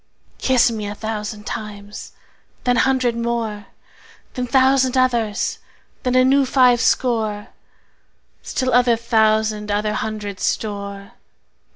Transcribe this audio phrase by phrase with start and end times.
[0.39, 2.13] Kiss me a thousand times,
[2.63, 3.67] then hundred more,
[4.33, 5.59] Then thousand others,
[6.01, 7.49] then a new five score,
[8.41, 11.11] Still other thousand other hundred store.